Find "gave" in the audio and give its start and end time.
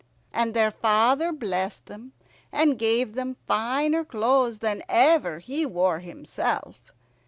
2.79-3.13